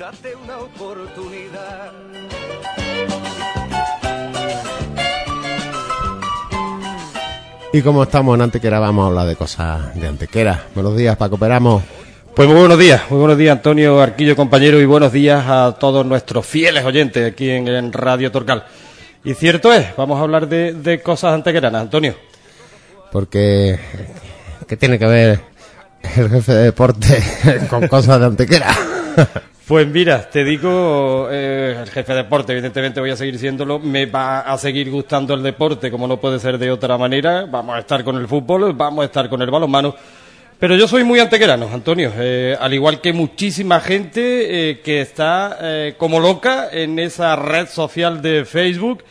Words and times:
date 0.00 0.34
una 0.34 0.56
oportunidad. 0.56 1.92
Y 7.70 7.82
como 7.82 8.04
estamos 8.04 8.34
en 8.34 8.40
Antequera, 8.40 8.80
vamos 8.80 9.04
a 9.04 9.06
hablar 9.08 9.26
de 9.26 9.36
cosas 9.36 9.94
de 9.94 10.08
Antequera. 10.08 10.64
Buenos 10.74 10.96
días, 10.96 11.18
Paco 11.18 11.36
Peramo. 11.36 11.82
Pues 12.34 12.48
muy 12.48 12.58
buenos 12.58 12.78
días, 12.78 13.02
muy 13.10 13.18
buenos 13.18 13.36
días 13.36 13.52
Antonio 13.52 14.00
Arquillo, 14.00 14.34
compañero, 14.36 14.80
y 14.80 14.86
buenos 14.86 15.12
días 15.12 15.44
a 15.46 15.76
todos 15.78 16.06
nuestros 16.06 16.46
fieles 16.46 16.82
oyentes 16.82 17.30
aquí 17.30 17.50
en, 17.50 17.68
en 17.68 17.92
Radio 17.92 18.32
Torcal. 18.32 18.64
Y 19.22 19.34
cierto 19.34 19.70
es, 19.70 19.94
vamos 19.96 20.18
a 20.18 20.22
hablar 20.22 20.48
de, 20.48 20.72
de 20.72 21.02
cosas 21.02 21.34
antequeranas, 21.34 21.82
Antonio. 21.82 22.14
Porque, 23.12 23.78
¿qué 24.66 24.78
tiene 24.78 24.98
que 24.98 25.06
ver 25.06 25.40
el 26.16 26.30
jefe 26.30 26.54
de 26.54 26.62
deporte 26.62 27.22
con 27.68 27.86
cosas 27.86 28.18
de 28.18 28.26
Antequera? 28.26 28.74
Pues 29.70 29.86
mira, 29.86 30.28
te 30.28 30.42
digo, 30.42 31.28
eh, 31.30 31.76
el 31.80 31.88
jefe 31.90 32.12
de 32.12 32.24
deporte, 32.24 32.50
evidentemente 32.50 32.98
voy 32.98 33.10
a 33.10 33.16
seguir 33.16 33.38
siéndolo, 33.38 33.78
me 33.78 34.06
va 34.06 34.40
a 34.40 34.58
seguir 34.58 34.90
gustando 34.90 35.32
el 35.32 35.44
deporte, 35.44 35.92
como 35.92 36.08
no 36.08 36.16
puede 36.16 36.40
ser 36.40 36.58
de 36.58 36.72
otra 36.72 36.98
manera, 36.98 37.46
vamos 37.48 37.76
a 37.76 37.78
estar 37.78 38.02
con 38.02 38.16
el 38.16 38.26
fútbol, 38.26 38.72
vamos 38.72 39.02
a 39.02 39.04
estar 39.04 39.28
con 39.28 39.40
el 39.42 39.48
balonmano, 39.48 39.94
pero 40.58 40.74
yo 40.74 40.88
soy 40.88 41.04
muy 41.04 41.20
antequerano, 41.20 41.68
Antonio, 41.72 42.12
eh, 42.18 42.56
al 42.58 42.74
igual 42.74 43.00
que 43.00 43.12
muchísima 43.12 43.78
gente 43.78 44.70
eh, 44.70 44.80
que 44.80 45.02
está 45.02 45.94
como 45.96 46.18
loca 46.18 46.68
en 46.72 46.98
esa 46.98 47.36
red 47.36 47.68
social 47.68 48.20
de 48.20 48.44
Facebook, 48.44 49.04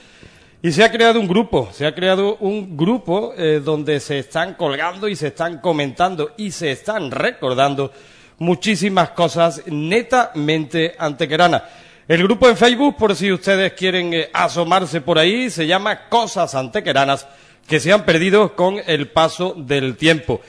y 0.61 0.73
se 0.73 0.83
ha 0.83 0.91
creado 0.91 1.21
un 1.21 1.29
grupo, 1.29 1.69
se 1.71 1.85
ha 1.85 1.95
creado 1.95 2.35
un 2.41 2.75
grupo 2.75 3.33
donde 3.63 4.01
se 4.01 4.19
están 4.19 4.55
colgando 4.55 5.07
y 5.07 5.15
se 5.15 5.27
están 5.27 5.59
comentando 5.59 6.31
y 6.35 6.51
se 6.51 6.71
están 6.71 7.11
recordando 7.11 7.93
muchísimas 8.39 9.09
cosas 9.11 9.61
netamente 9.67 10.95
antequeranas. 10.97 11.63
El 12.07 12.23
grupo 12.23 12.49
en 12.49 12.57
Facebook, 12.57 12.95
por 12.97 13.15
si 13.15 13.31
ustedes 13.31 13.73
quieren 13.73 14.13
eh, 14.13 14.29
asomarse 14.33 15.01
por 15.01 15.19
ahí, 15.19 15.49
se 15.49 15.67
llama 15.67 16.07
Cosas 16.09 16.55
Antequeranas 16.55 17.27
que 17.67 17.79
se 17.79 17.93
han 17.93 18.03
perdido 18.03 18.55
con 18.55 18.77
el 18.87 19.09
paso 19.09 19.53
del 19.55 19.95
tiempo. 19.95 20.41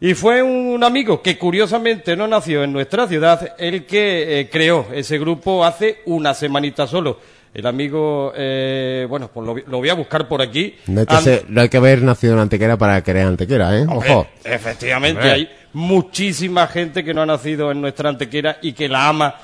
Y 0.00 0.14
fue 0.14 0.40
un 0.42 0.82
amigo 0.84 1.20
que 1.20 1.36
curiosamente 1.36 2.16
no 2.16 2.28
nació 2.28 2.62
en 2.62 2.72
nuestra 2.72 3.08
ciudad 3.08 3.54
el 3.58 3.84
que 3.86 4.40
eh, 4.40 4.48
creó 4.50 4.86
ese 4.94 5.18
grupo 5.18 5.64
hace 5.64 5.98
una 6.06 6.32
semanita 6.32 6.86
solo. 6.86 7.18
El 7.52 7.66
amigo, 7.66 8.32
eh, 8.36 9.04
bueno, 9.10 9.28
pues 9.34 9.44
lo, 9.66 9.78
voy 9.78 9.88
a 9.88 9.94
buscar 9.94 10.28
por 10.28 10.40
aquí. 10.40 10.76
No 10.86 11.00
hay, 11.00 11.06
que 11.06 11.14
And- 11.16 11.24
ser- 11.24 11.44
no 11.48 11.60
hay 11.60 11.68
que 11.68 11.76
haber 11.78 12.00
nacido 12.02 12.34
en 12.34 12.38
Antequera 12.38 12.78
para 12.78 13.02
querer 13.02 13.26
Antequera, 13.26 13.76
¿eh? 13.76 13.82
Hombre, 13.88 14.10
Ojo. 14.12 14.26
Efectivamente, 14.44 15.20
Hombre. 15.20 15.50
Muchísima 15.72 16.66
gente 16.66 17.04
que 17.04 17.14
no 17.14 17.22
ha 17.22 17.26
nacido 17.26 17.70
en 17.70 17.80
nuestra 17.80 18.08
antequera 18.08 18.58
y 18.62 18.72
que 18.72 18.88
la 18.88 19.08
ama 19.08 19.34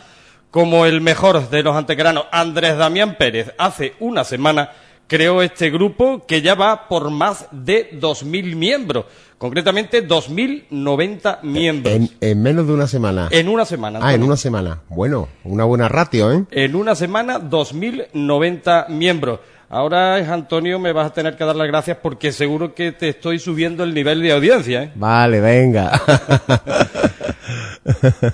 como 0.50 0.86
el 0.86 1.00
mejor 1.00 1.50
de 1.50 1.62
los 1.62 1.76
antequeranos. 1.76 2.26
Andrés 2.32 2.76
Damián 2.76 3.16
Pérez 3.16 3.52
hace 3.58 3.94
una 4.00 4.24
semana 4.24 4.70
creó 5.06 5.42
este 5.42 5.70
grupo 5.70 6.26
que 6.26 6.42
ya 6.42 6.54
va 6.54 6.88
por 6.88 7.10
más 7.10 7.46
de 7.52 7.98
2.000 8.00 8.56
miembros, 8.56 9.04
concretamente 9.38 10.06
2.090 10.06 11.42
miembros. 11.42 11.94
En, 11.94 12.10
en 12.20 12.42
menos 12.42 12.66
de 12.66 12.72
una 12.72 12.86
semana. 12.86 13.28
En 13.30 13.48
una 13.48 13.64
semana. 13.64 14.00
ah, 14.02 14.14
en 14.14 14.22
una 14.22 14.36
semana. 14.36 14.82
Bueno, 14.88 15.28
una 15.44 15.64
buena 15.64 15.88
ratio, 15.88 16.32
¿eh? 16.32 16.44
En 16.50 16.74
una 16.74 16.94
semana, 16.94 17.38
2.090 17.38 18.88
miembros. 18.88 19.40
Ahora, 19.68 20.16
Antonio, 20.32 20.78
me 20.78 20.92
vas 20.92 21.08
a 21.08 21.12
tener 21.12 21.36
que 21.36 21.44
dar 21.44 21.56
las 21.56 21.66
gracias 21.66 21.96
porque 22.00 22.30
seguro 22.30 22.72
que 22.74 22.92
te 22.92 23.08
estoy 23.08 23.40
subiendo 23.40 23.82
el 23.82 23.94
nivel 23.94 24.22
de 24.22 24.32
audiencia. 24.32 24.84
¿eh? 24.84 24.92
Vale, 24.94 25.40
venga. 25.40 26.00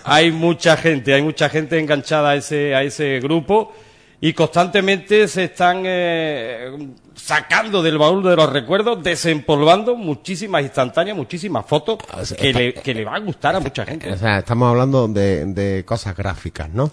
hay 0.04 0.30
mucha 0.30 0.76
gente, 0.76 1.14
hay 1.14 1.22
mucha 1.22 1.48
gente 1.48 1.78
enganchada 1.78 2.30
a 2.30 2.34
ese, 2.36 2.74
a 2.74 2.82
ese 2.82 3.20
grupo 3.20 3.72
y 4.20 4.32
constantemente 4.34 5.26
se 5.26 5.44
están 5.44 5.82
eh, 5.84 6.70
sacando 7.14 7.82
del 7.82 7.98
baúl 7.98 8.22
de 8.22 8.36
los 8.36 8.52
recuerdos, 8.52 9.02
desempolvando 9.02 9.96
muchísimas 9.96 10.62
instantáneas, 10.62 11.16
muchísimas 11.16 11.66
fotos 11.66 11.98
O 12.14 12.24
sea, 12.24 12.36
que, 12.36 12.48
está- 12.50 12.58
le, 12.60 12.74
que 12.74 12.94
le 12.94 13.04
va 13.04 13.16
a 13.16 13.20
gustar 13.20 13.56
a 13.56 13.60
mucha 13.60 13.84
gente. 13.84 14.12
o 14.12 14.16
sea, 14.16 14.38
estamos 14.38 14.68
hablando 14.68 15.08
de, 15.08 15.46
de 15.46 15.84
cosas 15.84 16.16
gráficas, 16.16 16.70
¿no? 16.70 16.90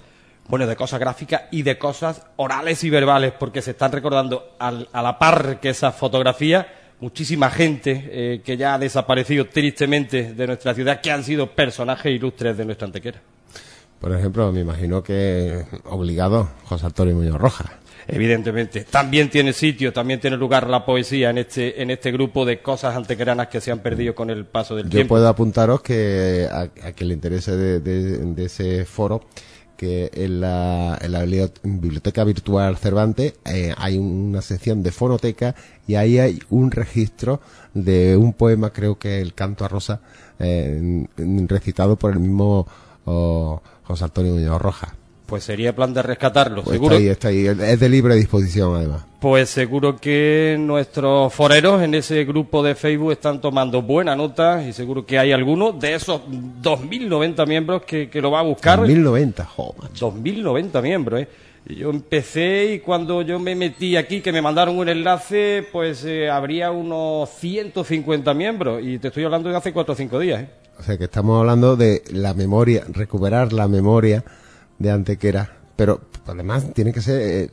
Bueno, 0.50 0.66
de 0.68 0.76
cosas 0.76 1.00
gráficas 1.00 1.44
y 1.52 1.62
de 1.62 1.78
cosas 1.78 2.24
orales 2.36 2.84
y 2.84 2.90
verbales, 2.90 3.32
porque 3.40 3.62
se 3.62 3.72
están 3.72 3.92
recordando 3.92 4.56
al- 4.60 4.90
a 4.92 5.02
la 5.02 5.18
par 5.20 5.60
que 5.62 5.70
esas 5.70 5.96
fotografías 5.96 6.66
muchísima 7.00 7.50
gente 7.50 8.10
eh, 8.12 8.42
que 8.44 8.58
ya 8.58 8.74
ha 8.74 8.80
desaparecido 8.80 9.46
tristemente 9.46 10.34
de 10.34 10.48
nuestra 10.48 10.74
ciudad, 10.74 11.00
que 11.00 11.12
han 11.12 11.24
sido 11.24 11.48
personajes 11.56 12.12
ilustres 12.14 12.58
de 12.58 12.66
nuestra 12.66 12.88
antequera. 12.88 13.20
Por 14.02 14.12
ejemplo, 14.14 14.52
me 14.52 14.62
imagino 14.62 15.02
que 15.04 15.64
obligado 15.86 16.50
José 16.66 16.88
Antonio 16.88 17.16
Muñoz 17.16 17.38
Rojas. 17.38 17.68
Evidentemente. 18.08 18.86
También 18.90 19.30
tiene 19.30 19.54
sitio, 19.54 19.94
también 19.94 20.20
tiene 20.20 20.36
lugar 20.36 20.68
la 20.68 20.84
poesía 20.84 21.30
en 21.30 21.38
este, 21.38 21.80
en 21.82 21.92
este 21.92 22.12
grupo 22.12 22.44
de 22.44 22.60
cosas 22.60 22.96
antequeranas 22.96 23.50
que 23.50 23.62
se 23.62 23.72
han 23.72 23.80
perdido 23.80 24.16
con 24.16 24.30
el 24.32 24.46
paso 24.46 24.76
del 24.76 24.86
Yo 24.86 24.90
tiempo. 24.92 25.14
puedo 25.14 25.28
apuntaros 25.28 25.82
que 25.82 26.48
a, 26.52 26.62
a 26.62 26.92
quien 26.94 27.10
le 27.10 27.14
interese 27.14 27.56
de, 27.56 27.80
de- 27.82 28.18
de 28.34 28.46
ese 28.46 28.84
foro 28.86 29.26
que 29.80 30.12
en 30.14 30.42
la, 30.42 30.98
en 31.02 31.14
la 31.14 31.24
biblio- 31.24 31.54
biblioteca 31.64 32.26
virtual 32.26 32.76
Cervantes 32.76 33.36
eh, 33.46 33.74
hay 33.78 33.98
una 33.98 34.42
sección 34.42 34.84
de 34.84 34.92
fonoteca 34.92 35.56
y 35.88 35.96
ahí 35.96 36.20
hay 36.20 36.40
un 36.50 36.70
registro 36.72 37.40
de 37.74 38.18
un 38.18 38.34
poema, 38.34 38.72
creo 38.74 39.00
que 39.00 39.22
el 39.22 39.34
canto 39.34 39.64
a 39.64 39.70
Rosa, 39.70 40.02
eh, 40.38 41.08
recitado 41.48 41.96
por 41.96 42.12
el 42.12 42.20
mismo 42.20 42.68
oh, 43.06 43.62
José 43.86 44.04
Antonio 44.04 44.34
Muñoz 44.34 44.62
Rojas. 44.62 44.99
Pues 45.30 45.44
sería 45.44 45.76
plan 45.76 45.94
de 45.94 46.02
rescatarlo, 46.02 46.64
Pues 46.64 46.74
seguro. 46.76 46.96
está 46.96 47.28
ahí, 47.30 47.46
está 47.46 47.60
ahí, 47.60 47.70
es 47.72 47.80
de 47.80 47.90
libre 47.90 48.16
disposición 48.16 48.76
además. 48.76 49.04
Pues 49.20 49.50
seguro 49.50 49.98
que 49.98 50.56
nuestros 50.60 51.32
foreros 51.34 51.82
en 51.84 51.94
ese 51.94 52.26
grupo 52.26 52.64
de 52.64 52.74
Facebook 52.74 53.12
están 53.12 53.40
tomando 53.40 53.82
buena 53.82 54.16
nota 54.16 54.66
y 54.68 54.74
seguro 54.74 55.06
que 55.06 55.20
hay 55.20 55.32
alguno 55.32 55.72
de 55.74 55.94
esos 55.94 56.22
2.090 56.64 57.48
miembros 57.48 57.84
que, 57.84 58.10
que 58.10 58.22
lo 58.22 58.32
va 58.32 58.40
a 58.40 58.44
buscar. 58.44 58.80
1090, 58.82 59.46
jo, 59.46 59.76
macho. 59.80 60.12
2.090 60.12 60.82
miembros, 60.82 61.22
¿eh? 61.22 61.28
Yo 61.66 61.90
empecé 61.92 62.74
y 62.74 62.80
cuando 62.80 63.22
yo 63.22 63.38
me 63.38 63.54
metí 63.54 63.96
aquí, 63.98 64.22
que 64.22 64.32
me 64.32 64.42
mandaron 64.42 64.78
un 64.80 64.90
enlace, 64.90 65.68
pues 65.72 66.04
eh, 66.06 66.30
habría 66.30 66.72
unos 66.72 67.30
150 67.38 68.34
miembros. 68.34 68.82
Y 68.84 68.98
te 68.98 69.10
estoy 69.10 69.26
hablando 69.26 69.50
de 69.50 69.58
hace 69.58 69.72
4 69.74 69.94
o 69.94 69.96
5 69.96 70.20
días, 70.20 70.42
¿eh? 70.44 70.50
O 70.80 70.84
sea 70.84 70.98
que 70.98 71.04
estamos 71.04 71.38
hablando 71.40 71.76
de 71.76 72.02
la 72.14 72.34
memoria, 72.34 72.86
recuperar 72.88 73.52
la 73.54 73.68
memoria 73.68 74.24
de 74.80 74.92
Antequera. 74.92 75.58
Pero 75.76 76.02
además 76.26 76.74
tiene 76.74 76.92
que 76.92 77.02
ser, 77.02 77.22
eh, 77.22 77.50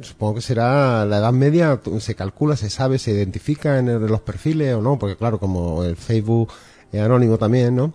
supongo 0.00 0.36
que 0.36 0.40
será 0.42 1.04
la 1.04 1.18
edad 1.18 1.32
media, 1.32 1.80
se 1.98 2.14
calcula, 2.14 2.56
se 2.56 2.70
sabe, 2.70 2.98
se 2.98 3.12
identifica 3.12 3.78
en 3.78 3.88
el- 3.88 4.06
los 4.06 4.20
perfiles 4.20 4.74
o 4.74 4.82
no, 4.82 4.98
porque 4.98 5.16
claro, 5.16 5.38
como 5.38 5.82
el 5.84 5.96
Facebook 5.96 6.52
es 6.92 7.00
anónimo 7.00 7.38
también, 7.38 7.74
¿no? 7.74 7.94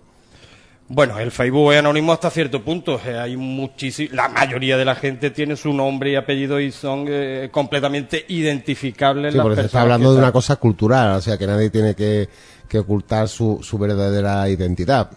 Bueno, 0.90 1.18
el 1.18 1.30
Facebook 1.30 1.72
es 1.74 1.80
anónimo 1.80 2.14
hasta 2.14 2.30
cierto 2.30 2.64
punto. 2.64 2.98
Eh, 3.06 3.18
hay 3.18 3.36
muchísimo, 3.36 4.08
la 4.14 4.28
mayoría 4.28 4.78
de 4.78 4.86
la 4.86 4.94
gente 4.94 5.30
tiene 5.30 5.54
su 5.54 5.74
nombre 5.74 6.12
y 6.12 6.14
apellido 6.16 6.58
y 6.60 6.72
son 6.72 7.04
eh, 7.08 7.50
completamente 7.52 8.24
identificables. 8.28 9.32
Sí, 9.32 9.36
las 9.38 9.46
se 9.46 9.50
está 9.52 9.62
personas 9.64 9.82
hablando 9.82 10.12
de 10.14 10.18
una 10.18 10.32
cosa 10.32 10.56
cultural, 10.56 11.16
o 11.16 11.20
sea 11.20 11.36
que 11.36 11.46
nadie 11.46 11.68
tiene 11.68 11.94
que, 11.94 12.28
que 12.66 12.78
ocultar 12.78 13.28
su, 13.28 13.58
su 13.62 13.76
verdadera 13.76 14.48
identidad. 14.48 15.10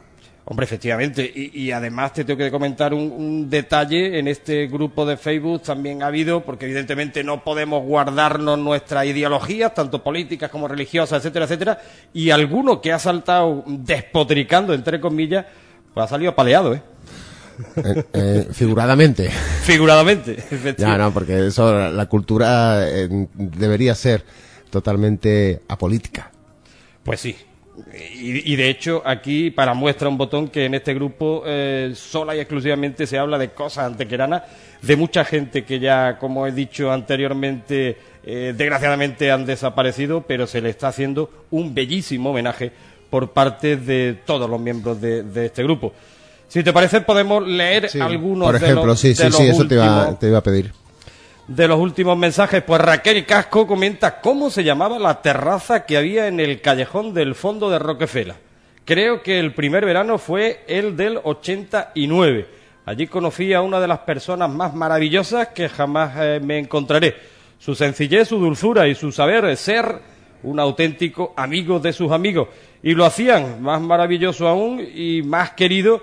Hombre, 0.46 0.66
efectivamente. 0.66 1.32
Y, 1.34 1.68
y 1.68 1.72
además 1.72 2.14
te 2.14 2.26
tengo 2.26 2.38
que 2.38 2.52
comentar 2.52 2.94
un, 2.94 3.12
un 3.12 3.50
detalle. 3.50 4.18
En 4.20 4.28
este 4.28 4.68
grupo 4.68 5.06
de 5.06 5.16
Facebook 5.18 5.62
también 5.62 6.02
ha 6.04 6.08
habido, 6.08 6.42
porque 6.42 6.66
evidentemente 6.66 7.24
no 7.24 7.44
podemos 7.44 7.84
guardarnos 7.84 8.58
nuestras 8.58 9.06
ideologías, 9.06 9.74
tanto 9.74 10.04
políticas 10.04 10.50
como 10.50 10.68
religiosas, 10.68 11.20
etcétera, 11.20 11.46
etcétera. 11.46 11.80
Y 12.14 12.32
alguno 12.32 12.82
que 12.82 12.92
ha 12.92 13.00
saltado 13.00 13.64
despotricando, 13.68 14.74
entre 14.74 15.00
comillas, 15.00 15.46
pues 15.94 16.06
ha 16.06 16.08
salido 16.10 16.32
apaleado, 16.32 16.74
¿eh? 16.74 16.82
Eh, 17.76 18.04
eh, 18.14 18.48
figuradamente. 18.52 19.30
Figuradamente. 19.64 20.36
Ya, 20.36 20.44
efectivamente. 20.56 21.04
no, 21.04 21.14
porque 21.14 21.48
eso, 21.48 21.72
la, 21.74 21.90
la 21.92 22.06
cultura 22.08 22.88
eh, 22.90 23.28
debería 23.36 23.94
ser 23.94 24.24
totalmente 24.72 25.62
apolítica. 25.68 26.32
Pues 27.04 27.20
sí. 27.20 27.36
Y, 27.94 28.54
y 28.54 28.56
de 28.56 28.70
hecho, 28.70 29.02
aquí 29.06 29.52
para 29.52 29.74
muestra 29.74 30.08
un 30.10 30.18
botón 30.18 30.48
que 30.50 30.66
en 30.66 30.76
este 30.76 30.94
grupo 30.94 31.44
eh, 31.46 31.94
sola 31.96 32.36
y 32.36 32.40
exclusivamente 32.40 33.08
se 33.08 33.18
habla 33.18 33.38
de 33.38 33.50
cosas 33.50 33.86
antequeranas, 33.86 34.44
de 34.82 34.96
mucha 34.96 35.26
gente 35.26 35.64
que 35.64 35.80
ya, 35.80 36.18
como 36.18 36.48
he 36.48 36.52
dicho 36.52 36.92
anteriormente, 36.92 37.98
eh, 38.24 38.54
desgraciadamente 38.56 39.32
han 39.32 39.46
desaparecido, 39.46 40.22
pero 40.22 40.48
se 40.48 40.62
le 40.62 40.70
está 40.70 40.88
haciendo 40.90 41.30
un 41.52 41.74
bellísimo 41.74 42.32
homenaje 42.32 42.72
por 43.10 43.32
parte 43.32 43.78
de 43.78 44.20
todos 44.26 44.50
los 44.50 44.60
miembros 44.60 45.02
de, 45.02 45.24
de 45.24 45.48
este 45.48 45.64
grupo. 45.64 45.94
Si 46.48 46.64
te 46.64 46.74
parece, 46.74 47.00
podemos 47.02 47.48
leer 47.48 47.90
Sí, 47.90 48.00
algunos 48.02 48.48
Por 48.48 48.60
de 48.60 48.66
ejemplo, 48.66 48.86
los, 48.88 49.00
sí, 49.00 49.10
de 49.10 49.16
sí, 49.16 49.24
los 49.24 49.36
sí, 49.38 49.48
eso 49.48 49.68
te 49.68 49.76
iba, 49.76 50.20
te 50.20 50.28
iba 50.28 50.38
a 50.40 50.44
pedir. 50.44 50.74
De 51.48 51.68
los 51.68 51.80
últimos 51.80 52.18
mensajes, 52.18 52.64
pues 52.64 52.82
Raquel 52.82 53.26
Casco 53.26 53.68
comenta 53.68 54.22
cómo 54.22 54.50
se 54.50 54.64
llamaba 54.64 55.00
la 55.00 55.22
terraza 55.22 55.86
que 55.86 55.98
había 55.98 56.28
en 56.28 56.40
el 56.40 56.62
callejón 56.62 57.14
del 57.14 57.36
fondo 57.36 57.70
de 57.70 57.80
Roquefela. 57.80 58.36
Creo 58.86 59.22
que 59.22 59.40
el 59.40 59.54
primer 59.54 59.86
verano 59.86 60.18
fue 60.18 60.64
el 60.68 60.96
del 60.96 61.20
89. 61.24 62.48
Allí 62.86 63.08
conocí 63.08 63.54
a 63.54 63.62
una 63.62 63.80
de 63.80 63.88
las 63.88 64.00
personas 64.00 64.50
más 64.50 64.74
maravillosas 64.74 65.50
que 65.50 65.70
jamás 65.70 66.14
eh, 66.18 66.40
me 66.44 66.58
encontraré. 66.58 67.16
Su 67.60 67.76
sencillez, 67.76 68.28
su 68.28 68.40
dulzura 68.40 68.88
y 68.88 68.96
su 68.96 69.12
saber 69.12 69.56
ser 69.56 70.00
un 70.44 70.60
auténtico 70.60 71.34
amigo 71.38 71.80
de 71.80 71.94
sus 71.94 72.12
amigos. 72.12 72.48
Y 72.82 72.94
lo 72.94 73.06
hacían 73.06 73.62
más 73.62 73.80
maravilloso 73.82 74.48
aún 74.48 74.82
y 74.82 75.22
más 75.22 75.52
querido 75.52 76.02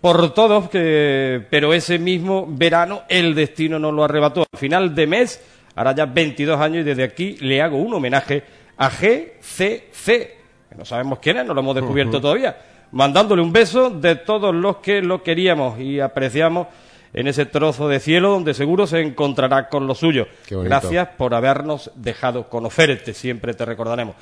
por 0.00 0.32
todos, 0.34 0.68
que... 0.68 1.44
pero 1.50 1.72
ese 1.74 1.98
mismo 1.98 2.46
verano 2.48 3.02
el 3.08 3.34
destino 3.34 3.78
nos 3.78 3.92
lo 3.92 4.04
arrebató. 4.04 4.44
Al 4.52 4.58
final 4.58 4.94
de 4.94 5.06
mes, 5.06 5.40
ahora 5.74 5.94
ya 5.94 6.06
22 6.06 6.60
años, 6.60 6.80
y 6.82 6.84
desde 6.84 7.04
aquí 7.04 7.36
le 7.40 7.60
hago 7.62 7.76
un 7.76 7.94
homenaje 7.94 8.42
a 8.76 8.88
GCC, 8.88 10.06
que 10.06 10.74
no 10.76 10.84
sabemos 10.84 11.18
quién 11.18 11.38
es, 11.38 11.46
no 11.46 11.54
lo 11.54 11.60
hemos 11.60 11.74
descubierto 11.74 12.20
todavía, 12.20 12.56
mandándole 12.92 13.42
un 13.42 13.52
beso 13.52 13.90
de 13.90 14.16
todos 14.16 14.54
los 14.54 14.76
que 14.76 15.02
lo 15.02 15.22
queríamos 15.22 15.80
y 15.80 16.00
apreciamos 16.00 16.68
en 17.12 17.26
ese 17.26 17.46
trozo 17.46 17.88
de 17.88 18.00
cielo 18.00 18.30
donde 18.30 18.54
seguro 18.54 18.86
se 18.86 19.00
encontrará 19.00 19.68
con 19.68 19.86
lo 19.86 19.94
suyo. 19.94 20.26
Gracias 20.48 21.08
por 21.16 21.34
habernos 21.34 21.90
dejado 21.94 22.48
conocerte, 22.48 23.14
siempre 23.14 23.54
te 23.54 23.64
recordaremos. 23.64 24.14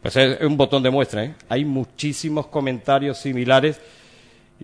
Pues 0.00 0.16
es 0.16 0.40
un 0.42 0.56
botón 0.56 0.82
de 0.82 0.90
muestra, 0.90 1.24
¿eh? 1.24 1.34
Hay 1.48 1.64
muchísimos 1.64 2.46
comentarios 2.46 3.18
similares 3.18 3.80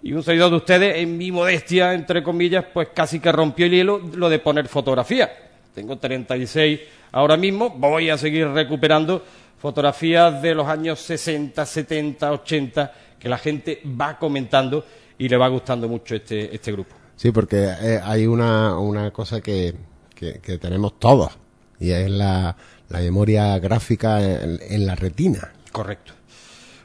y 0.00 0.12
un 0.12 0.22
seguidor 0.22 0.50
de 0.50 0.56
ustedes, 0.56 0.96
en 0.96 1.18
mi 1.18 1.30
modestia, 1.30 1.92
entre 1.92 2.22
comillas, 2.22 2.64
pues 2.72 2.88
casi 2.94 3.20
que 3.20 3.30
rompió 3.30 3.66
el 3.66 3.72
hielo 3.72 3.98
lo 4.14 4.28
de 4.28 4.38
poner 4.38 4.68
fotografía. 4.68 5.30
Tengo 5.74 5.98
36 5.98 6.80
ahora 7.12 7.36
mismo, 7.36 7.70
voy 7.70 8.10
a 8.10 8.18
seguir 8.18 8.48
recuperando 8.48 9.22
fotografías 9.58 10.42
de 10.42 10.54
los 10.54 10.66
años 10.66 10.98
60, 11.00 11.64
70, 11.64 12.32
80, 12.32 12.92
que 13.18 13.28
la 13.28 13.38
gente 13.38 13.80
va 13.84 14.18
comentando 14.18 14.84
y 15.18 15.28
le 15.28 15.36
va 15.36 15.48
gustando 15.48 15.88
mucho 15.88 16.16
este, 16.16 16.54
este 16.54 16.72
grupo. 16.72 16.96
Sí, 17.14 17.30
porque 17.30 17.68
eh, 17.80 18.00
hay 18.02 18.26
una, 18.26 18.76
una 18.78 19.12
cosa 19.12 19.40
que, 19.40 19.74
que, 20.14 20.40
que 20.40 20.58
tenemos 20.58 20.98
todos 20.98 21.30
y 21.78 21.90
es 21.90 22.10
la, 22.10 22.56
la 22.88 22.98
memoria 22.98 23.58
gráfica 23.58 24.20
en, 24.20 24.58
en 24.60 24.86
la 24.86 24.94
retina. 24.94 25.52
Correcto. 25.70 26.14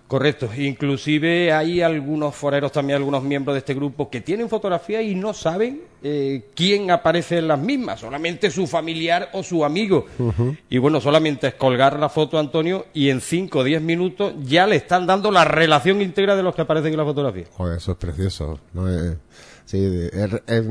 Correcto. 0.08 0.50
Inclusive 0.58 1.52
hay 1.52 1.82
algunos 1.82 2.34
foreros 2.34 2.72
también, 2.72 2.98
algunos 2.98 3.24
miembros 3.24 3.56
de 3.56 3.60
este 3.60 3.74
grupo 3.74 4.10
que 4.10 4.22
tienen 4.22 4.48
fotografías 4.48 5.04
y 5.04 5.16
no 5.16 5.34
saben 5.34 5.82
eh, 6.02 6.46
quién 6.56 6.92
aparece 6.92 7.40
en 7.40 7.50
las 7.50 7.60
mismas, 7.60 8.00
solamente 8.00 8.50
su 8.50 8.68
familiar 8.68 9.30
o 9.34 9.44
su 9.44 9.66
amigo. 9.66 10.06
Y 10.70 10.78
bueno, 10.78 11.02
solamente 11.02 11.48
es 11.48 11.54
colgar 11.56 12.00
la 12.00 12.08
foto, 12.08 12.40
Antonio, 12.40 12.86
y 12.94 13.10
en 13.10 13.20
5 13.20 13.60
o 13.60 13.64
10 13.66 13.82
minutos 13.82 14.34
ya 14.44 14.66
le 14.66 14.78
están 14.78 15.06
dando 15.06 15.30
la 15.30 15.44
relación 15.44 16.02
íntegra 16.02 16.38
de 16.38 16.44
los 16.44 16.56
que 16.56 16.62
aparecen 16.62 16.94
en 16.94 16.98
la 17.00 17.06
fotografía. 17.06 17.46
Joder, 17.52 17.78
eso 17.78 17.92
es 17.92 17.98
precioso. 17.98 18.60
¿no? 18.72 18.90
Eh, 18.90 19.18
sí, 19.66 19.78
es, 20.14 20.42
es, 20.48 20.66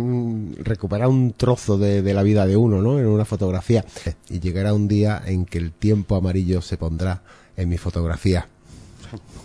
recuperar 0.61 1.09
un 1.09 1.35
trozo 1.35 1.77
de, 1.77 2.01
de 2.01 2.15
la 2.15 2.23
vida 2.23 2.47
de 2.47 2.57
uno, 2.57 2.81
¿no? 2.81 2.99
En 2.99 3.07
una 3.07 3.27
fotografía. 3.27 3.85
Y 4.31 4.41
llegará 4.41 4.73
un 4.73 4.89
día 4.89 5.21
en 5.27 5.45
que 5.45 5.59
el 5.59 5.73
tiempo 5.73 6.17
amarillo 6.17 6.63
se 6.63 6.79
pondrá 6.79 7.23
en 7.57 7.69
mi 7.69 7.77
fotografía. 7.77 8.49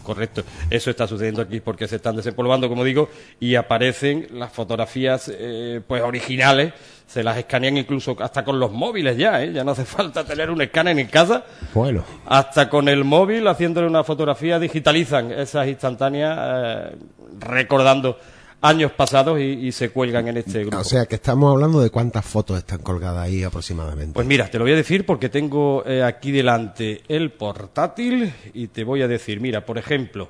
Correcto, 0.03 0.43
eso 0.69 0.89
está 0.89 1.07
sucediendo 1.07 1.41
aquí 1.41 1.59
porque 1.59 1.87
se 1.87 1.97
están 1.97 2.15
desempolvando, 2.15 2.67
como 2.67 2.83
digo, 2.83 3.09
y 3.39 3.55
aparecen 3.55 4.27
las 4.33 4.51
fotografías 4.51 5.31
eh, 5.33 5.81
pues 5.85 6.01
originales, 6.01 6.73
se 7.05 7.23
las 7.23 7.37
escanean 7.37 7.77
incluso 7.77 8.15
hasta 8.19 8.43
con 8.43 8.59
los 8.59 8.71
móviles 8.71 9.17
ya, 9.17 9.43
¿eh? 9.43 9.51
ya 9.51 9.63
no 9.63 9.71
hace 9.71 9.85
falta 9.85 10.23
tener 10.23 10.49
un 10.49 10.61
escáner 10.61 10.97
en 10.97 11.07
casa, 11.07 11.43
Bueno, 11.73 12.03
hasta 12.25 12.69
con 12.69 12.87
el 12.87 13.03
móvil 13.03 13.47
haciéndole 13.47 13.87
una 13.87 14.03
fotografía 14.03 14.59
digitalizan 14.59 15.31
esas 15.31 15.67
instantáneas 15.67 16.37
eh, 16.41 16.95
recordando 17.39 18.17
años 18.61 18.91
pasados 18.91 19.39
y, 19.39 19.43
y 19.43 19.71
se 19.71 19.89
cuelgan 19.89 20.27
en 20.27 20.37
este 20.37 20.61
grupo. 20.61 20.77
o 20.77 20.83
sea 20.83 21.05
que 21.07 21.15
estamos 21.15 21.51
hablando 21.51 21.81
de 21.81 21.89
cuántas 21.89 22.23
fotos 22.25 22.57
están 22.59 22.79
colgadas 22.79 23.25
ahí 23.25 23.43
aproximadamente. 23.43 24.13
Pues 24.13 24.27
mira, 24.27 24.49
te 24.49 24.57
lo 24.59 24.63
voy 24.65 24.73
a 24.73 24.75
decir 24.77 25.05
porque 25.05 25.29
tengo 25.29 25.83
eh, 25.85 26.03
aquí 26.03 26.31
delante 26.31 27.01
el 27.07 27.31
portátil 27.31 28.31
y 28.53 28.67
te 28.67 28.83
voy 28.83 29.01
a 29.01 29.07
decir, 29.07 29.39
mira, 29.41 29.65
por 29.65 29.77
ejemplo, 29.77 30.29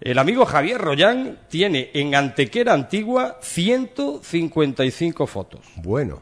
el 0.00 0.18
amigo 0.18 0.44
Javier 0.44 0.80
Rollán 0.80 1.38
tiene 1.48 1.90
en 1.94 2.14
Antequera 2.14 2.72
Antigua 2.74 3.38
155 3.40 5.26
fotos. 5.26 5.60
Bueno, 5.76 6.20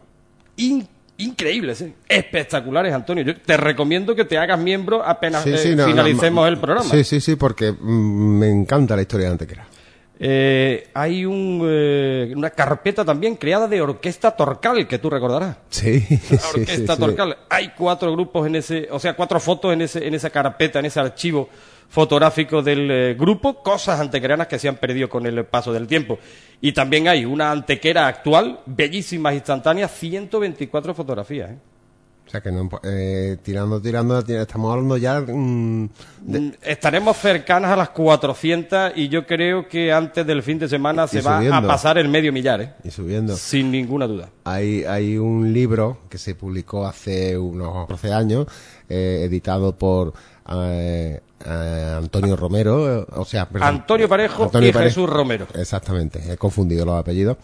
In- 0.56 0.86
increíbles, 1.16 1.80
¿eh? 1.82 1.94
espectaculares, 2.08 2.92
Antonio. 2.92 3.24
Yo 3.24 3.40
te 3.40 3.56
recomiendo 3.56 4.14
que 4.14 4.24
te 4.24 4.38
hagas 4.38 4.58
miembro 4.58 5.02
apenas 5.04 5.42
sí, 5.44 5.50
eh, 5.54 5.76
no, 5.76 5.86
finalicemos 5.86 6.42
no, 6.44 6.46
el 6.46 6.58
programa. 6.58 6.88
Sí, 6.90 7.04
sí, 7.04 7.20
sí, 7.20 7.36
porque 7.36 7.72
mm, 7.72 8.38
me 8.38 8.48
encanta 8.50 8.94
la 8.96 9.02
historia 9.02 9.26
de 9.26 9.32
Antequera. 9.32 9.66
Eh, 10.22 10.90
hay 10.92 11.24
un, 11.24 11.62
eh, 11.66 12.30
una 12.36 12.50
carpeta 12.50 13.06
también 13.06 13.36
creada 13.36 13.66
de 13.66 13.80
Orquesta 13.80 14.32
Torcal, 14.32 14.86
que 14.86 14.98
tú 14.98 15.08
recordarás. 15.08 15.56
Sí, 15.70 16.06
La 16.28 16.48
Orquesta 16.48 16.74
sí, 16.74 16.86
sí. 16.86 16.98
Torcal. 16.98 17.38
Hay 17.48 17.70
cuatro 17.70 18.12
grupos 18.12 18.46
en 18.46 18.56
ese, 18.56 18.86
o 18.90 18.98
sea, 18.98 19.14
cuatro 19.14 19.40
fotos 19.40 19.72
en 19.72 19.80
ese, 19.80 20.06
en 20.06 20.12
esa 20.14 20.28
carpeta, 20.28 20.78
en 20.78 20.84
ese 20.84 21.00
archivo 21.00 21.48
fotográfico 21.88 22.62
del 22.62 22.90
eh, 22.90 23.14
grupo, 23.18 23.62
cosas 23.62 23.98
antequeranas 23.98 24.46
que 24.46 24.58
se 24.58 24.68
han 24.68 24.76
perdido 24.76 25.08
con 25.08 25.24
el 25.24 25.44
paso 25.46 25.72
del 25.72 25.86
tiempo. 25.86 26.18
Y 26.60 26.72
también 26.72 27.08
hay 27.08 27.24
una 27.24 27.50
antequera 27.50 28.06
actual, 28.06 28.60
bellísimas 28.66 29.32
instantáneas, 29.32 29.90
124 29.90 30.94
fotografías. 30.94 31.50
O 32.30 32.32
sea 32.32 32.40
que 32.42 32.52
no, 32.52 32.70
eh, 32.84 33.38
tirando, 33.42 33.82
tirando, 33.82 34.22
tira- 34.22 34.42
estamos 34.42 34.70
hablando 34.72 34.96
ya 34.96 35.18
mm, 35.20 35.88
de- 36.20 36.38
Mm, 36.40 36.52
Estaremos 36.62 37.16
cercanas 37.16 37.72
a 37.72 37.76
las 37.76 37.88
400 37.88 38.92
y 38.94 39.08
yo 39.08 39.26
creo 39.26 39.66
que 39.66 39.92
antes 39.92 40.24
del 40.24 40.40
fin 40.44 40.56
de 40.60 40.68
semana 40.68 41.06
Y 41.06 41.08
se 41.08 41.22
va 41.22 41.40
a 41.56 41.60
pasar 41.66 41.98
el 41.98 42.08
medio 42.08 42.32
millar, 42.32 42.60
¿eh? 42.60 42.74
y 42.84 42.90
subiendo. 42.92 43.36
sin 43.36 43.72
ninguna 43.72 44.06
duda. 44.06 44.28
Hay, 44.44 44.84
hay 44.84 45.18
un 45.18 45.52
libro 45.52 46.02
que 46.08 46.18
se 46.18 46.36
publicó 46.36 46.86
hace 46.86 47.36
unos 47.36 47.88
12 47.88 48.12
años, 48.12 48.46
eh, 48.88 49.22
editado 49.24 49.76
por 49.76 50.12
eh, 50.52 51.20
Antonio 51.44 52.36
Romero, 52.36 53.06
o 53.10 53.24
sea, 53.24 53.48
perdón, 53.48 53.66
Antonio 53.68 54.08
Parejo 54.08 54.44
Antonio 54.44 54.68
y 54.68 54.72
Parejo. 54.72 54.88
Jesús 54.94 55.10
Romero. 55.10 55.46
Exactamente, 55.54 56.22
he 56.32 56.36
confundido 56.36 56.84
los 56.86 56.94
apellidos. 56.96 57.38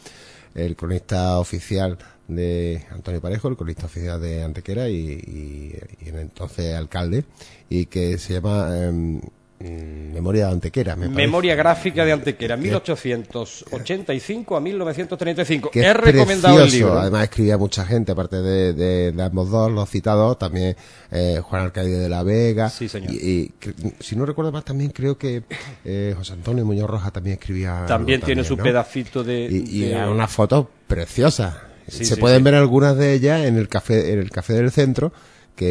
El 0.55 0.77
cronista 0.77 1.39
oficial 1.41 1.99
de 2.29 2.83
Antonio 2.91 3.21
Parejo, 3.21 3.49
el 3.49 3.57
cronista 3.57 3.87
oficial 3.87 4.21
de 4.21 4.43
Antequera 4.43 4.89
y, 4.89 4.95
y- 4.97 5.79
y 6.05 6.09
el 6.09 6.19
entonces 6.19 6.75
alcalde, 6.75 7.25
y 7.69 7.87
que 7.87 8.19
se 8.19 8.35
llama 8.35 8.69
em, 8.77 9.21
mm, 9.61 10.13
Memoria 10.13 10.47
de 10.47 10.53
Antequera. 10.53 10.97
me. 10.97 11.09
Memoria 11.09 11.55
gráfica 11.55 12.05
de 12.05 12.13
Antequera, 12.13 12.57
1885 12.57 14.57
a 14.57 14.61
1935. 14.61 15.71
que 15.71 15.81
He 15.81 15.91
es 15.91 15.97
recomendado 15.97 16.63
el 16.63 16.71
libro. 16.71 16.99
Además 16.99 17.25
escribía 17.25 17.59
mucha 17.59 17.85
gente, 17.85 18.13
aparte 18.13 18.37
de, 18.43 18.73
de, 18.73 19.13
de 19.13 19.23
ambos 19.23 19.51
dos, 19.51 19.71
los 19.71 19.89
citados, 19.89 20.39
también 20.39 20.77
eh, 21.11 21.41
Juan 21.43 21.63
Arcadio 21.63 21.99
de 21.99 22.09
la 22.09 22.23
Vega. 22.23 22.69
Sí, 22.71 22.89
señor. 22.89 23.13
Y, 23.13 23.53
si 24.01 24.17
no 24.17 24.27
recuerdo 24.27 24.53
más, 24.53 24.65
también 24.65 24.91
creo 24.91 25.17
que 25.19 25.43
eh, 25.85 26.15
José 26.17 26.35
Antonio 26.35 26.65
Muñoz 26.65 26.89
Roja 26.91 27.11
también 27.11 27.35
escribía. 27.39 27.77
algo 27.79 27.89
También 27.89 28.21
tiene 28.21 28.45
su 28.45 28.57
¿no? 28.57 28.63
pedacito 28.63 29.25
de... 29.25 29.49
Y, 29.51 29.85
y 29.85 29.89
de- 29.89 30.09
unas 30.09 30.31
fotos 30.31 30.67
preciosas. 30.87 31.55
Sí, 31.89 32.05
Se 32.05 32.15
sí, 32.17 32.21
pueden 32.21 32.39
sí. 32.39 32.45
ver 32.45 32.55
algunas 32.55 32.97
de 32.97 33.13
ellas 33.15 33.45
en 33.45 33.57
el 33.57 33.69
café, 33.69 34.13
en 34.13 34.19
el 34.19 34.31
café 34.31 34.55
del 34.55 34.71
centro 34.71 35.13
que 35.55 35.67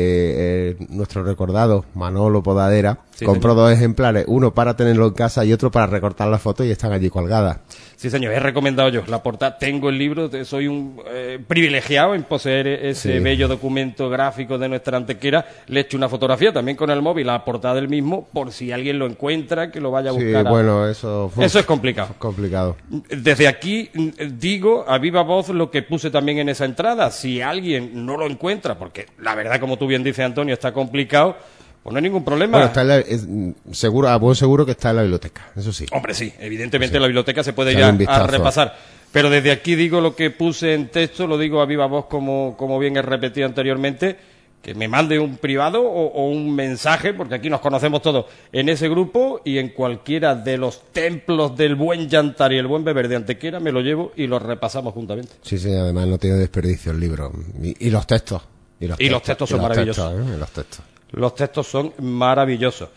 eh, 0.71 0.77
nuestro 0.89 1.23
recordado 1.23 1.85
Manolo 1.93 2.41
Podadera 2.41 2.97
compró 3.23 3.51
señor. 3.51 3.55
dos 3.69 3.71
ejemplares, 3.71 4.25
uno 4.27 4.51
para 4.53 4.75
tenerlo 4.75 5.05
en 5.07 5.13
casa 5.13 5.45
y 5.45 5.53
otro 5.53 5.69
para 5.69 5.85
recortar 5.85 6.27
las 6.27 6.41
fotos 6.41 6.65
y 6.65 6.71
están 6.71 6.91
allí 6.91 7.09
colgadas. 7.09 7.59
Sí, 7.97 8.09
señor, 8.09 8.33
he 8.33 8.39
recomendado 8.39 8.89
yo 8.89 9.03
la 9.07 9.23
portada. 9.23 9.57
Tengo 9.57 9.89
el 9.89 9.97
libro, 9.97 10.29
soy 10.43 10.67
un 10.67 11.01
eh, 11.07 11.39
privilegiado 11.47 12.13
en 12.13 12.23
poseer 12.23 12.67
ese 12.67 13.13
Sí. 13.13 13.19
bello 13.19 13.47
documento 13.47 14.09
gráfico 14.09 14.57
de 14.57 14.67
nuestra 14.67 14.97
antequera. 14.97 15.45
Le 15.67 15.79
he 15.79 15.83
hecho 15.83 15.95
una 15.95 16.09
fotografía 16.09 16.51
también 16.51 16.75
con 16.75 16.89
el 16.89 17.01
móvil, 17.01 17.27
la 17.27 17.43
portada 17.45 17.75
del 17.75 17.87
mismo, 17.87 18.27
por 18.33 18.51
si 18.51 18.71
alguien 18.71 18.99
lo 18.99 19.05
encuentra, 19.05 19.71
que 19.71 19.79
lo 19.79 19.91
vaya 19.91 20.09
a 20.11 20.13
Sí, 20.13 20.23
buscar. 20.23 20.45
a- 20.45 20.49
bueno, 20.49 20.87
eso 20.89 21.31
Eso 21.39 21.59
es 21.59 21.65
complicado. 21.65 22.15
complicado. 22.19 22.75
Desde 23.09 23.47
aquí 23.47 23.89
mm, 23.93 24.09
digo 24.39 24.85
a 24.87 24.97
viva 24.97 25.21
voz 25.23 25.49
lo 25.49 25.71
que 25.71 25.81
puse 25.81 26.09
también 26.11 26.39
en 26.39 26.49
esa 26.49 26.65
entrada. 26.65 27.09
Si 27.11 27.41
alguien 27.41 28.05
no 28.05 28.17
lo 28.17 28.27
encuentra, 28.27 28.77
porque 28.77 29.05
la 29.19 29.35
verdad, 29.35 29.59
como 29.59 29.77
tú 29.77 29.87
bien 29.87 30.03
dices, 30.03 30.25
Antonio, 30.25 30.53
está 30.53 30.73
complicado, 30.73 31.37
pues 31.85 31.93
no 31.93 31.97
hay 31.97 32.01
ningún 32.03 32.25
problema. 32.25 32.53
Bueno, 32.57 32.65
está 32.65 32.81
en 32.81 32.87
la- 32.87 32.97
es- 32.97 33.27
seguro, 33.71 34.09
a 34.09 34.17
buen 34.17 34.35
seguro 34.35 34.65
que 34.65 34.71
está 34.71 34.89
en 34.89 34.95
la 34.95 35.01
biblioteca, 35.03 35.51
eso 35.55 35.71
sí. 35.71 35.85
Hombre, 35.91 36.15
sí, 36.15 36.33
evidentemente 36.39 36.95
en 36.97 37.01
la 37.03 37.07
biblioteca 37.07 37.43
se 37.43 37.53
puede 37.53 37.75
ya 37.75 37.89
a 38.07 38.25
repasar. 38.25 38.75
Pero 39.11 39.29
desde 39.29 39.51
aquí 39.51 39.75
digo 39.75 40.01
lo 40.01 40.15
que 40.15 40.31
puse 40.31 40.73
en 40.73 40.87
texto, 40.89 41.27
lo 41.27 41.37
digo 41.37 41.61
a 41.61 41.67
viva 41.67 41.85
voz 41.85 42.05
como, 42.07 42.55
como 42.57 42.79
bien 42.79 42.97
he 42.97 43.03
repetido 43.03 43.45
anteriormente, 43.45 44.17
que 44.63 44.73
me 44.73 44.87
mande 44.87 45.19
un 45.19 45.37
privado 45.37 45.83
o, 45.83 46.07
o 46.07 46.27
un 46.31 46.55
mensaje, 46.55 47.13
porque 47.13 47.35
aquí 47.35 47.51
nos 47.51 47.59
conocemos 47.61 48.01
todos 48.01 48.25
en 48.51 48.67
ese 48.67 48.89
grupo 48.89 49.41
y 49.45 49.59
en 49.59 49.69
cualquiera 49.69 50.33
de 50.33 50.57
los 50.57 50.91
templos 50.91 51.55
del 51.55 51.75
buen 51.75 52.09
llantar 52.09 52.51
y 52.51 52.57
el 52.57 52.65
buen 52.65 52.83
beber 52.83 53.07
de 53.07 53.15
Antequera 53.17 53.59
me 53.59 53.71
lo 53.71 53.81
llevo 53.81 54.11
y 54.15 54.25
lo 54.25 54.39
repasamos 54.39 54.91
juntamente. 54.95 55.33
Sí, 55.43 55.59
sí, 55.59 55.71
además 55.71 56.07
no 56.07 56.17
tiene 56.17 56.37
desperdicio 56.37 56.91
el 56.93 56.99
libro. 56.99 57.31
Y, 57.61 57.85
y 57.87 57.89
los 57.91 58.07
textos. 58.07 58.41
Y 58.79 58.87
los 58.87 59.21
textos 59.21 59.47
son 59.49 59.59
y 59.59 59.61
los 59.61 59.69
maravillosos. 59.69 60.09
textos, 60.11 60.31
¿eh? 60.31 60.35
Y 60.35 60.39
los 60.39 60.49
textos. 60.49 60.85
Los 61.15 61.35
textos 61.35 61.67
son 61.67 61.93
maravillosos. 61.99 62.89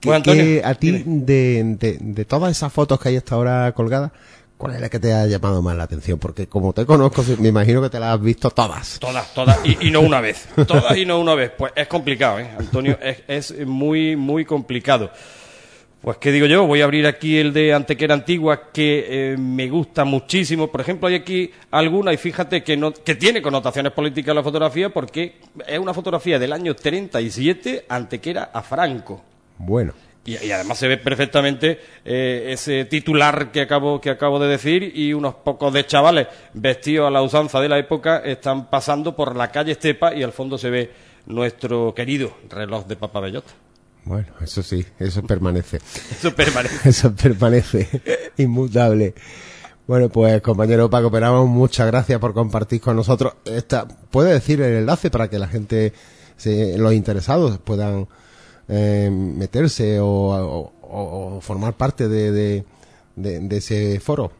¿Qué- 0.00 0.08
Pues, 0.08 0.16
Antonio, 0.16 0.44
qué 0.44 0.62
a 0.64 0.74
ti, 0.74 1.02
de, 1.04 1.62
de, 1.78 1.98
de 2.00 2.24
todas 2.24 2.50
esas 2.50 2.72
fotos 2.72 3.00
que 3.00 3.08
hay 3.08 3.16
hasta 3.16 3.34
ahora 3.34 3.72
colgadas, 3.72 4.12
¿Cuál 4.58 4.74
es 4.74 4.80
la 4.80 4.88
que 4.88 4.98
te 4.98 5.12
ha 5.12 5.26
llamado 5.26 5.60
más 5.60 5.76
la 5.76 5.82
atención? 5.84 6.18
Porque 6.18 6.46
como 6.46 6.72
te 6.72 6.86
conozco, 6.86 7.22
me 7.40 7.48
imagino 7.48 7.82
que 7.82 7.90
te 7.90 8.00
la 8.00 8.14
has 8.14 8.20
visto 8.22 8.48
todas. 8.50 8.98
Todas, 8.98 9.34
todas, 9.34 9.58
y, 9.64 9.90
no 9.90 10.00
una 10.00 10.22
vez. 10.22 10.48
Todas 10.66 10.96
y 10.96 11.04
no 11.04 11.20
una 11.20 11.34
vez. 11.34 11.52
Pues 11.58 11.72
es 11.76 11.86
complicado, 11.88 12.38
¿eh? 12.38 12.48
Antonio, 12.58 12.98
es, 13.02 13.22
es 13.28 13.66
muy, 13.66 14.16
muy 14.16 14.46
complicado. 14.46 15.10
Pues 16.06 16.18
qué 16.18 16.30
digo 16.30 16.46
yo, 16.46 16.64
voy 16.68 16.82
a 16.82 16.84
abrir 16.84 17.04
aquí 17.04 17.36
el 17.36 17.52
de 17.52 17.74
Antequera 17.74 18.14
Antigua 18.14 18.70
que 18.72 19.32
eh, 19.32 19.36
me 19.36 19.68
gusta 19.68 20.04
muchísimo. 20.04 20.68
Por 20.68 20.80
ejemplo, 20.80 21.08
hay 21.08 21.16
aquí 21.16 21.50
alguna 21.72 22.12
y 22.12 22.16
fíjate 22.16 22.62
que, 22.62 22.76
no, 22.76 22.92
que 22.92 23.16
tiene 23.16 23.42
connotaciones 23.42 23.90
políticas 23.90 24.32
la 24.32 24.44
fotografía 24.44 24.90
porque 24.90 25.40
es 25.66 25.78
una 25.80 25.92
fotografía 25.92 26.38
del 26.38 26.52
año 26.52 26.76
37 26.76 27.86
Antequera 27.88 28.50
a 28.52 28.62
Franco. 28.62 29.20
Bueno. 29.58 29.94
Y, 30.24 30.36
además 30.52 30.78
se 30.78 30.86
ve 30.86 30.96
perfectamente 30.98 31.80
eh, 32.04 32.50
ese 32.50 32.84
titular 32.84 33.50
que 33.50 33.62
acabo, 33.62 34.00
que 34.00 34.10
acabo 34.10 34.38
de 34.38 34.46
decir 34.46 34.92
y 34.94 35.12
unos 35.12 35.34
pocos 35.34 35.72
de 35.72 35.86
chavales 35.86 36.28
vestidos 36.54 37.08
a 37.08 37.10
la 37.10 37.22
usanza 37.22 37.60
de 37.60 37.68
la 37.68 37.80
época 37.80 38.18
están 38.18 38.70
pasando 38.70 39.16
por 39.16 39.34
la 39.34 39.50
calle 39.50 39.72
Estepa 39.72 40.14
y 40.14 40.22
al 40.22 40.30
fondo 40.30 40.56
se 40.56 40.70
ve 40.70 40.90
nuestro 41.26 41.92
querido 41.96 42.36
reloj 42.48 42.86
de 42.86 42.94
Papa 42.94 43.18
Bellota. 43.18 43.65
Bueno, 44.06 44.28
eso 44.40 44.62
sí, 44.62 44.86
eso 45.00 45.22
permanece. 45.24 45.78
eso 46.12 46.32
permanece. 46.32 46.88
eso 46.88 47.12
permanece, 47.12 47.88
inmutable. 48.36 49.14
Bueno, 49.88 50.08
pues 50.08 50.40
compañero 50.42 50.88
Paco 50.88 51.10
Peramos, 51.10 51.48
muchas 51.48 51.88
gracias 51.88 52.20
por 52.20 52.32
compartir 52.32 52.80
con 52.80 52.94
nosotros. 52.94 53.34
Esta, 53.44 53.86
¿Puede 53.86 54.32
decir 54.32 54.60
el 54.60 54.74
enlace 54.74 55.10
para 55.10 55.28
que 55.28 55.40
la 55.40 55.48
gente, 55.48 55.92
los 56.44 56.92
interesados, 56.92 57.58
puedan 57.58 58.06
eh, 58.68 59.10
meterse 59.10 59.98
o, 60.00 61.40
formar 61.42 61.74
parte 61.74 62.08
de, 62.08 62.64
ese 63.50 63.98
foro? 63.98 64.30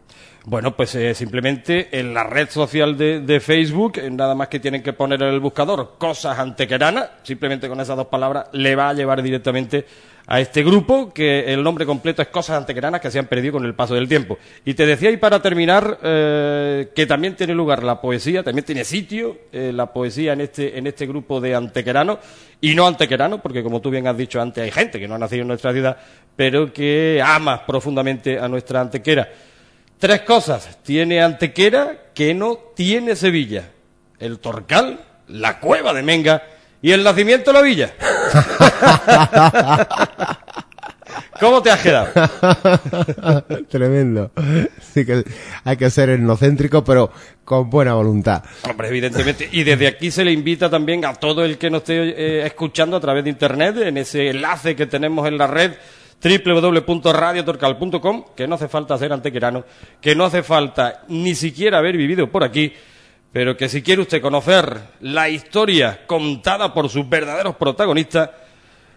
Bueno, 0.48 0.76
pues 0.76 0.94
eh, 0.94 1.12
simplemente 1.12 1.88
en 1.98 2.14
la 2.14 2.22
red 2.22 2.48
social 2.48 2.96
de, 2.96 3.40
Facebook, 3.40 4.00
nada 4.12 4.36
más 4.36 4.46
que 4.46 4.60
tienen 4.60 4.80
que 4.80 4.92
poner 4.92 5.20
en 5.20 5.30
el 5.30 5.40
buscador 5.40 5.96
cosas 5.98 6.38
antequeranas, 6.38 7.10
simplemente 7.24 7.68
con 7.68 7.80
esas 7.80 7.96
dos 7.96 8.06
palabras 8.06 8.46
le 8.52 8.76
va 8.76 8.90
a 8.90 8.94
llevar 8.94 9.22
directamente 9.22 9.84
a 10.28 10.40
este 10.40 10.62
grupo, 10.62 11.12
que 11.12 11.52
el 11.52 11.64
nombre 11.64 11.84
completo 11.84 12.22
es 12.22 12.28
Cosas 12.28 12.58
Antequeranas 12.58 13.00
que 13.00 13.10
se 13.10 13.18
han 13.18 13.26
perdido 13.26 13.54
con 13.54 13.64
el 13.64 13.74
paso 13.74 13.94
del 13.94 14.08
tiempo. 14.08 14.38
Y 14.64 14.74
te 14.74 14.86
decía, 14.86 15.10
y 15.10 15.16
para 15.16 15.42
terminar, 15.42 15.98
eh, 16.02 16.90
que 16.94 17.06
también 17.06 17.34
tiene 17.34 17.52
lugar 17.52 17.82
la 17.82 18.00
poesía, 18.00 18.44
también 18.44 18.64
tiene 18.64 18.84
sitio 18.84 19.38
la 19.52 19.92
poesía 19.92 20.32
en 20.32 20.42
este, 20.42 20.78
en 20.78 20.86
este 20.86 21.06
grupo 21.06 21.40
de 21.40 21.56
antequeranos, 21.56 22.18
y 22.60 22.74
no 22.74 22.86
antequerano, 22.86 23.42
porque 23.42 23.64
como 23.64 23.80
tú 23.80 23.90
bien 23.90 24.06
has 24.06 24.16
dicho 24.16 24.40
antes, 24.40 24.62
hay 24.62 24.70
gente 24.70 25.00
que 25.00 25.08
no 25.08 25.16
ha 25.16 25.18
nacido 25.18 25.42
en 25.42 25.48
nuestra 25.48 25.72
ciudad, 25.72 25.96
pero 26.36 26.72
que 26.72 27.20
ama 27.24 27.66
profundamente 27.66 28.38
a 28.38 28.46
nuestra 28.46 28.80
antequera. 28.80 29.28
Tres 29.98 30.22
cosas 30.22 30.78
tiene 30.82 31.22
Antequera 31.22 32.10
que 32.14 32.34
no 32.34 32.56
tiene 32.74 33.16
Sevilla. 33.16 33.70
El 34.18 34.38
Torcal, 34.38 35.00
la 35.28 35.58
cueva 35.58 35.94
de 35.94 36.02
Menga 36.02 36.42
y 36.82 36.92
el 36.92 37.02
nacimiento 37.02 37.52
de 37.52 37.58
la 37.58 37.62
villa. 37.62 37.94
¿Cómo 41.40 41.62
te 41.62 41.70
has 41.70 41.80
quedado? 41.80 42.08
Tremendo. 43.68 44.30
Sí 44.80 45.04
que 45.04 45.24
hay 45.64 45.76
que 45.76 45.90
ser 45.90 46.10
etnocéntrico, 46.10 46.84
pero 46.84 47.10
con 47.44 47.68
buena 47.68 47.94
voluntad. 47.94 48.42
Hombre, 48.68 48.88
evidentemente. 48.88 49.48
Y 49.52 49.64
desde 49.64 49.86
aquí 49.86 50.10
se 50.10 50.24
le 50.24 50.32
invita 50.32 50.70
también 50.70 51.04
a 51.04 51.14
todo 51.14 51.44
el 51.44 51.58
que 51.58 51.70
nos 51.70 51.82
esté 51.82 51.96
eh, 51.96 52.46
escuchando 52.46 52.96
a 52.96 53.00
través 53.00 53.24
de 53.24 53.30
Internet, 53.30 53.76
en 53.78 53.98
ese 53.98 54.30
enlace 54.30 54.76
que 54.76 54.86
tenemos 54.86 55.26
en 55.28 55.38
la 55.38 55.46
red 55.46 55.72
www.radiotorcal.com, 56.22 58.24
que 58.34 58.46
no 58.46 58.54
hace 58.54 58.68
falta 58.68 58.98
ser 58.98 59.12
antequerano, 59.12 59.64
que 60.00 60.14
no 60.14 60.24
hace 60.24 60.42
falta 60.42 61.02
ni 61.08 61.34
siquiera 61.34 61.78
haber 61.78 61.96
vivido 61.96 62.30
por 62.30 62.44
aquí, 62.44 62.72
pero 63.32 63.56
que 63.56 63.68
si 63.68 63.82
quiere 63.82 64.02
usted 64.02 64.22
conocer 64.22 64.80
la 65.00 65.28
historia 65.28 66.06
contada 66.06 66.72
por 66.72 66.88
sus 66.88 67.08
verdaderos 67.08 67.56
protagonistas, 67.56 68.30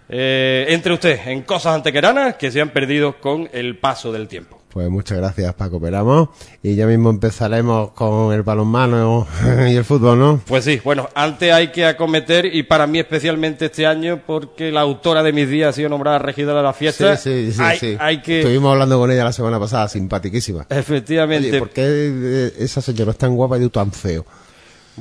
eh, 0.07 0.65
entre 0.69 0.93
usted 0.93 1.27
en 1.27 1.43
cosas 1.43 1.75
antequeranas 1.75 2.35
que 2.35 2.49
se 2.49 2.61
han 2.61 2.69
perdido 2.69 3.19
con 3.19 3.49
el 3.51 3.77
paso 3.77 4.11
del 4.11 4.27
tiempo. 4.27 4.58
Pues 4.71 4.87
muchas 4.89 5.17
gracias, 5.17 5.53
Paco 5.55 5.81
Peramos. 5.81 6.29
Y 6.61 6.75
ya 6.75 6.85
mismo 6.85 7.09
empezaremos 7.09 7.91
con 7.91 8.31
el 8.33 8.43
balonmano 8.43 9.27
y 9.67 9.75
el 9.75 9.83
fútbol, 9.83 10.19
¿no? 10.19 10.41
Pues 10.45 10.63
sí, 10.63 10.79
bueno, 10.83 11.09
antes 11.15 11.51
hay 11.51 11.71
que 11.71 11.85
acometer, 11.85 12.45
y 12.45 12.63
para 12.63 12.85
mí 12.85 12.99
especialmente 12.99 13.65
este 13.65 13.87
año, 13.87 14.21
porque 14.25 14.71
la 14.71 14.81
autora 14.81 15.23
de 15.23 15.33
mis 15.33 15.49
días 15.49 15.69
ha 15.69 15.73
sido 15.73 15.89
nombrada 15.89 16.19
regidora 16.19 16.59
de 16.59 16.63
la 16.63 16.73
fiesta. 16.73 17.17
Sí, 17.17 17.51
sí, 17.51 17.77
sí. 17.79 17.97
Hay, 17.99 18.21
que... 18.21 18.41
Estuvimos 18.41 18.71
hablando 18.71 18.99
con 18.99 19.11
ella 19.11 19.23
la 19.23 19.33
semana 19.33 19.59
pasada, 19.59 19.87
simpaticísima. 19.87 20.67
Efectivamente. 20.69 21.57
¿por 21.57 21.69
qué 21.71 21.83
eh, 21.85 22.53
esa 22.59 22.81
señora 22.81 23.11
es 23.11 23.17
tan 23.17 23.35
guapa 23.35 23.57
y 23.57 23.61
tú 23.61 23.69
tan 23.69 23.91
feo? 23.91 24.25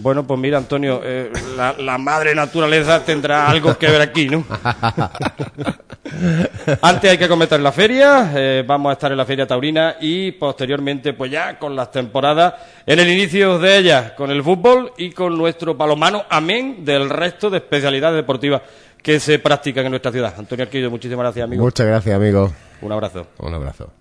Bueno, 0.00 0.26
pues 0.26 0.38
mira, 0.38 0.58
Antonio, 0.58 1.00
eh, 1.02 1.30
la, 1.56 1.98
madre 1.98 2.34
naturaleza 2.34 3.04
tendrá 3.04 3.48
algo 3.48 3.76
que 3.76 3.90
ver 3.90 4.00
aquí, 4.00 4.28
¿no? 4.28 4.44
Antes 6.82 7.10
hay 7.10 7.18
que 7.18 7.28
comentar 7.28 7.60
la 7.60 7.72
feria, 7.72 8.32
eh, 8.34 8.64
vamos 8.66 8.90
a 8.90 8.92
estar 8.94 9.10
en 9.10 9.18
la 9.18 9.24
feria 9.24 9.46
taurina 9.46 9.96
y 10.00 10.32
posteriormente, 10.32 11.12
pues 11.12 11.30
ya 11.30 11.58
con 11.58 11.74
las 11.74 11.90
temporadas, 11.90 12.54
en 12.86 12.98
el 12.98 13.08
inicio 13.08 13.58
de 13.58 13.78
ellas, 13.78 14.12
con 14.12 14.30
el 14.30 14.42
fútbol 14.42 14.92
y 14.96 15.10
con 15.10 15.36
nuestro 15.36 15.76
palomano, 15.76 16.24
amén 16.28 16.84
del 16.84 17.08
resto 17.08 17.50
de 17.50 17.58
especialidades 17.58 18.16
deportivas 18.16 18.62
que 19.02 19.20
se 19.20 19.38
practican 19.38 19.84
en 19.86 19.90
nuestra 19.90 20.12
ciudad. 20.12 20.34
Antonio 20.36 20.64
Arquillo, 20.64 20.90
muchísimas 20.90 21.24
gracias, 21.24 21.44
amigo. 21.44 21.62
Muchas 21.62 21.86
gracias, 21.86 22.14
amigo. 22.14 22.52
Un 22.80 22.92
abrazo. 22.92 23.26
Un 23.38 23.54
abrazo. 23.54 23.92